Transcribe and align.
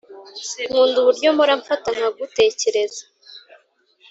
nkunda 0.67 0.95
uburyo 1.01 1.27
mpora 1.35 1.53
mfata 1.61 1.87
nkagutekereza 1.95 3.03